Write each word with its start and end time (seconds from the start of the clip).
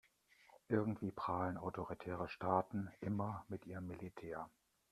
Irgendwie 0.67 1.11
prahlen 1.11 1.59
autoritäre 1.59 2.27
Staaten 2.27 2.89
immer 3.01 3.45
mit 3.49 3.67
ihrem 3.67 3.85
Militär. 3.85 4.49